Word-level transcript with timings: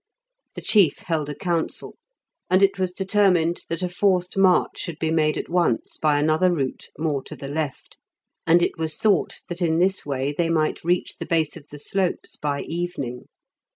The 0.55 0.63
chief 0.63 0.97
held 0.97 1.29
a 1.29 1.35
council, 1.35 1.95
and 2.49 2.63
it 2.63 2.79
was 2.79 2.91
determined 2.91 3.61
that 3.69 3.83
a 3.83 3.87
forced 3.87 4.35
march 4.35 4.79
should 4.79 4.97
be 4.97 5.11
made 5.11 5.37
at 5.37 5.47
once 5.47 5.95
by 5.97 6.17
another 6.17 6.51
route, 6.51 6.89
more 6.97 7.21
to 7.25 7.35
the 7.35 7.47
left, 7.47 7.97
and 8.47 8.63
it 8.63 8.79
was 8.79 8.95
thought 8.97 9.41
that 9.47 9.61
in 9.61 9.77
this 9.77 10.03
way 10.03 10.33
they 10.35 10.49
might 10.49 10.83
reach 10.83 11.17
the 11.17 11.27
base 11.27 11.55
of 11.55 11.67
the 11.67 11.77
slopes 11.77 12.35
by 12.35 12.61
evening. 12.61 13.25